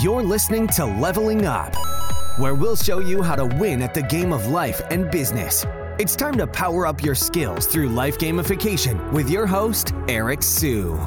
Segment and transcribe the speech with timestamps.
[0.00, 1.74] You're listening to Leveling Up,
[2.38, 5.66] where we'll show you how to win at the game of life and business.
[5.98, 10.98] It's time to power up your skills through life gamification with your host, Eric Siu.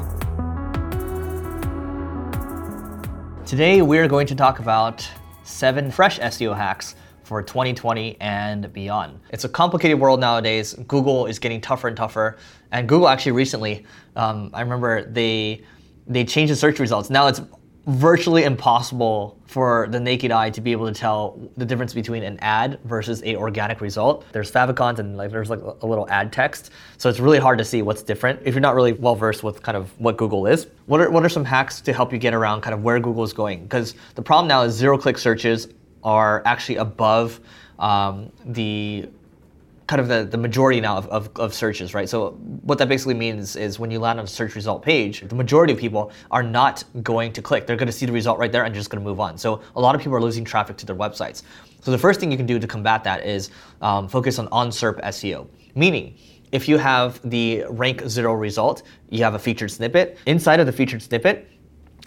[3.44, 5.08] Today, we're going to talk about
[5.42, 9.20] seven fresh SEO hacks for 2020 and beyond.
[9.30, 10.74] It's a complicated world nowadays.
[10.86, 12.36] Google is getting tougher and tougher.
[12.72, 13.84] And Google actually recently,
[14.16, 15.64] um, I remember they
[16.06, 17.10] they changed the search results.
[17.10, 17.40] Now it's
[17.86, 22.36] virtually impossible for the naked eye to be able to tell the difference between an
[22.40, 24.24] ad versus a organic result.
[24.32, 27.64] There's favicons and like there's like a little ad text, so it's really hard to
[27.64, 30.66] see what's different if you're not really well versed with kind of what Google is.
[30.86, 33.22] What are what are some hacks to help you get around kind of where Google
[33.22, 33.62] is going?
[33.62, 35.68] Because the problem now is zero click searches
[36.02, 37.40] are actually above
[37.78, 39.08] um, the
[39.86, 42.08] kind of the, the majority now of, of, of, searches, right?
[42.08, 42.32] So
[42.62, 45.72] what that basically means is when you land on a search result page, the majority
[45.72, 47.66] of people are not going to click.
[47.66, 49.38] They're going to see the result right there and just going to move on.
[49.38, 51.42] So a lot of people are losing traffic to their websites.
[51.82, 55.00] So the first thing you can do to combat that is um, focus on on-SERP
[55.04, 56.16] SEO, meaning
[56.52, 60.18] if you have the rank zero result, you have a featured snippet.
[60.26, 61.48] Inside of the featured snippet,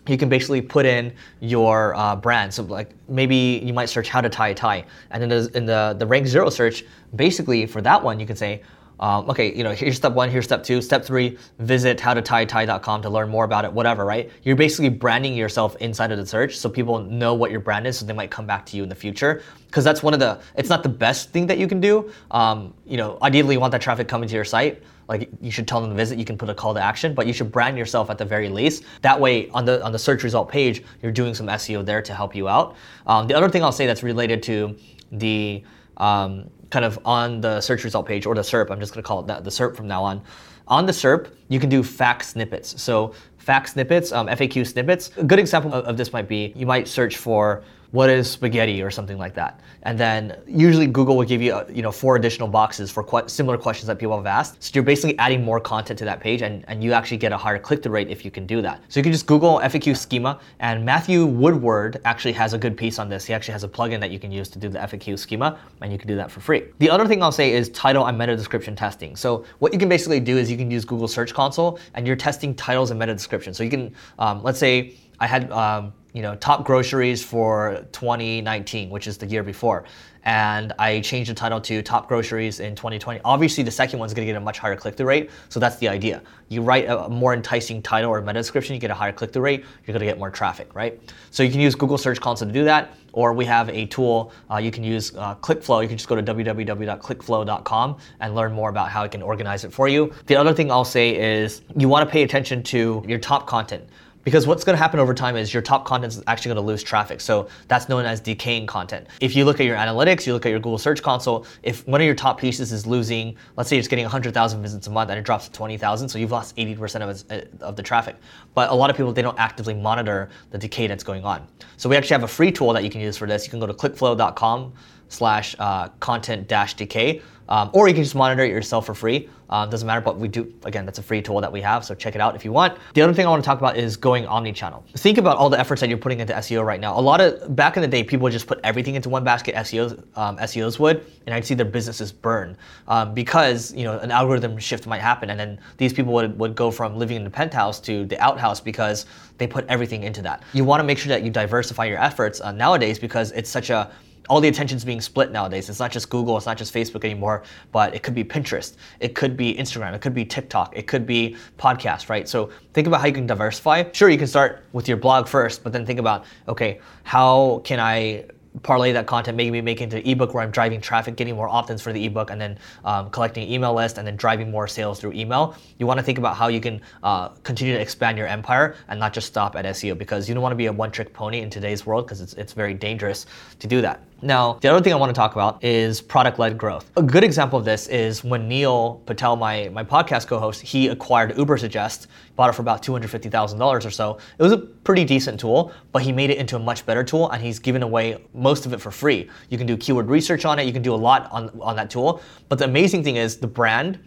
[0.08, 2.54] you can basically put in your uh, brand.
[2.54, 5.96] So like maybe you might search how to tie a tie, and then in the
[5.98, 6.84] the rank zero search,
[7.16, 8.62] basically for that one you can say.
[9.02, 10.82] Um, okay, you know, here's step one, here's step two.
[10.82, 14.30] Step three, visit howtotietie.com to learn more about it, whatever, right?
[14.44, 17.98] You're basically branding yourself inside of the search so people know what your brand is
[17.98, 19.42] so they might come back to you in the future.
[19.68, 22.12] Because that's one of the, it's not the best thing that you can do.
[22.32, 25.68] Um, you know, ideally you want that traffic coming to your site like you should
[25.68, 26.20] tell them to visit.
[26.20, 28.48] You can put a call to action, but you should brand yourself at the very
[28.48, 28.84] least.
[29.02, 32.14] That way, on the on the search result page, you're doing some SEO there to
[32.14, 32.76] help you out.
[33.08, 34.78] Um, the other thing I'll say that's related to
[35.12, 35.64] the
[35.98, 38.70] um, kind of on the search result page or the SERP.
[38.70, 40.22] I'm just going to call it that the SERP from now on.
[40.68, 42.80] On the SERP, you can do fact snippets.
[42.80, 45.10] So fact snippets, um, FAQ snippets.
[45.18, 48.82] A good example of, of this might be you might search for what is spaghetti
[48.84, 49.62] or something like that.
[49.84, 53.30] And then usually Google will give you, uh, you know, four additional boxes for quite
[53.30, 54.64] similar questions that people have asked.
[54.64, 57.38] So you're basically adding more content to that page and, and you actually get a
[57.38, 58.84] higher click-through rate if you can do that.
[58.90, 63.00] So you can just Google FAQ schema and Matthew Woodward actually has a good piece
[63.00, 63.26] on this.
[63.26, 65.92] He actually has a plugin that you can use to do the FAQ schema and
[65.92, 66.66] you can do that for free.
[66.78, 69.16] The other thing I'll say is title and meta description testing.
[69.16, 72.16] So what you can basically do is you can use Google Search Console and you're
[72.16, 73.54] testing titles and meta description.
[73.54, 78.90] So you can, um, let's say I had um, you know, top groceries for 2019,
[78.90, 79.84] which is the year before.
[80.24, 83.22] And I changed the title to top groceries in 2020.
[83.24, 85.30] Obviously, the second one's gonna get a much higher click through rate.
[85.48, 86.22] So that's the idea.
[86.50, 89.44] You write a more enticing title or meta description, you get a higher click through
[89.44, 91.00] rate, you're gonna get more traffic, right?
[91.32, 94.34] So you can use Google Search Console to do that, or we have a tool
[94.52, 95.82] uh, you can use uh, ClickFlow.
[95.82, 99.72] You can just go to www.clickflow.com and learn more about how it can organize it
[99.72, 100.14] for you.
[100.26, 103.88] The other thing I'll say is you wanna pay attention to your top content.
[104.24, 106.68] Because what's going to happen over time is your top content is actually going to
[106.68, 107.22] lose traffic.
[107.22, 109.08] So that's known as decaying content.
[109.22, 112.02] If you look at your analytics, you look at your Google Search Console, if one
[112.02, 115.18] of your top pieces is losing, let's say it's getting 100,000 visits a month and
[115.18, 118.18] it drops to 20,000, so you've lost 80% of, uh, of the traffic.
[118.54, 121.48] But a lot of people, they don't actively monitor the decay that's going on.
[121.78, 123.46] So we actually have a free tool that you can use for this.
[123.46, 124.74] You can go to clickflow.com
[125.10, 127.22] slash uh, content dash decay.
[127.50, 129.28] Um, or you can just monitor it yourself for free.
[129.50, 131.96] Um, doesn't matter, but we do, again, that's a free tool that we have, so
[131.96, 132.78] check it out if you want.
[132.94, 134.86] The other thing I want to talk about is going omni-channel.
[134.98, 136.98] Think about all the efforts that you're putting into SEO right now.
[136.98, 139.56] A lot of, back in the day, people would just put everything into one basket,
[139.56, 142.56] SEOs, um, SEOs would, and I'd see their businesses burn
[142.88, 146.54] um, because, you know, an algorithm shift might happen, and then these people would, would
[146.54, 149.08] go from living in the penthouse to the outhouse because
[149.40, 150.44] they put everything into that.
[150.54, 153.72] You want to make sure that you diversify your efforts uh, nowadays because it's such
[153.72, 153.90] a
[154.30, 155.70] all the attention is being split nowadays.
[155.70, 159.16] It's not just Google, it's not just Facebook anymore, but it could be Pinterest, it
[159.16, 162.30] could be Instagram, it could be TikTok, it could be podcast, right?
[162.30, 163.92] So think about how you can diversify.
[163.92, 167.80] Sure, you can start with your blog first, but then think about, okay, how can
[167.80, 168.26] I
[168.64, 171.94] parlay that content, maybe make into ebook where I'm driving traffic, getting more opt-ins for
[171.94, 175.56] the ebook, and then um, collecting email list, and then driving more sales through email.
[175.78, 179.00] You want to think about how you can uh, continue to expand your empire and
[179.00, 181.50] not just stop at SEO because you don't want to be a one-trick pony in
[181.50, 183.26] today's world because it's, it's very dangerous
[183.60, 184.02] to do that.
[184.22, 186.92] Now, the other thing I want to talk about is product-led growth.
[186.98, 191.32] A good example of this is when Neil Patel, my, my podcast co-host, he acquired
[191.36, 194.18] Ubersuggest, bought it for about $250,000 or so.
[194.38, 197.30] It was a pretty decent tool, but he made it into a much better tool
[197.32, 199.30] and he's given away most of it for free.
[199.50, 201.90] You can do keyword research on it, you can do a lot on, on that
[201.90, 202.22] tool.
[202.50, 204.00] But the amazing thing is the brand,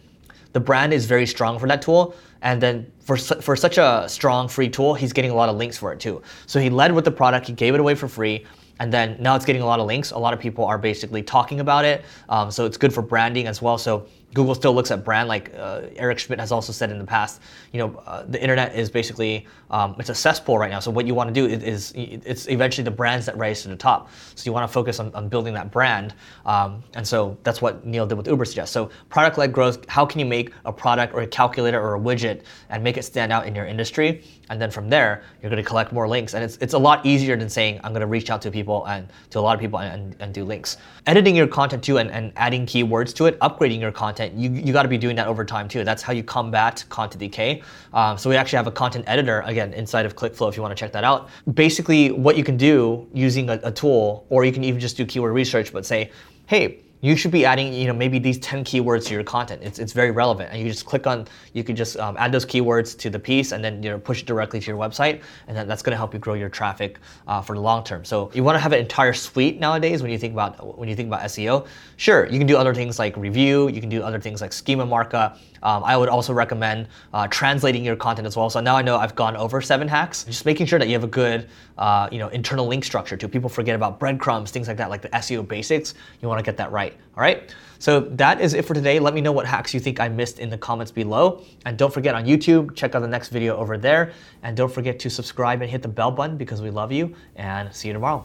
[0.53, 2.15] the brand is very strong for that tool.
[2.43, 5.79] And then for, for such a strong free tool, he's getting a lot of links
[5.79, 6.21] for it too.
[6.47, 8.45] So he led with the product, he gave it away for free
[8.81, 10.11] and then now it's getting a lot of links.
[10.11, 12.05] A lot of people are basically talking about it.
[12.29, 13.79] Um, so it's good for branding as well.
[13.79, 17.05] So Google still looks at brand, like uh, Eric Schmidt has also said in the
[17.05, 17.43] past.
[17.73, 20.81] You know, uh, the internet is basically um, it's a cesspool right now.
[20.81, 23.69] So what you want to do is, is, it's eventually the brands that rise to
[23.69, 24.11] the top.
[24.35, 26.15] So you want to focus on, on building that brand,
[26.47, 28.69] um, and so that's what Neil did with Ubersuggest.
[28.69, 29.87] So product-led growth.
[29.89, 33.03] How can you make a product or a calculator or a widget and make it
[33.03, 34.25] stand out in your industry?
[34.49, 37.05] And then from there, you're going to collect more links, and it's it's a lot
[37.05, 39.61] easier than saying I'm going to reach out to people and to a lot of
[39.61, 40.77] people and, and, and do links.
[41.07, 44.35] Editing your content too and, and adding keywords to it, upgrading your content.
[44.35, 45.85] You you got to be doing that over time too.
[45.85, 47.63] That's how you combat content decay.
[47.93, 50.77] Um, so we actually have a content editor again inside of ClickFlow if you want
[50.77, 51.29] to check that out.
[51.55, 55.05] Basically, what you can do using a, a tool, or you can even just do
[55.05, 56.11] keyword research, but say,
[56.47, 59.61] hey you should be adding, you know, maybe these 10 keywords to your content.
[59.63, 60.51] It's, it's very relevant.
[60.53, 63.51] And you just click on, you can just um, add those keywords to the piece
[63.51, 65.21] and then, you know, push it directly to your website.
[65.49, 68.05] And then that's going to help you grow your traffic uh, for the long term.
[68.05, 70.95] So you want to have an entire suite nowadays when you think about, when you
[70.95, 71.67] think about SEO.
[71.97, 73.69] Sure, you can do other things like review.
[73.69, 75.41] You can do other things like schema markup.
[75.63, 78.51] Um, I would also recommend uh, translating your content as well.
[78.51, 80.25] So now I know I've gone over seven hacks.
[80.25, 81.49] Just making sure that you have a good,
[81.79, 83.29] uh, you know, internal link structure too.
[83.29, 85.95] People forget about breadcrumbs, things like that, like the SEO basics.
[86.21, 86.95] You want to get that right.
[87.17, 87.55] All right.
[87.79, 89.01] So that is it for today.
[89.01, 91.43] Let me know what hacks you think I missed in the comments below.
[91.65, 94.13] And don't forget on YouTube, check out the next video over there.
[94.43, 97.15] And don't forget to subscribe and hit the bell button because we love you.
[97.37, 98.25] And see you tomorrow.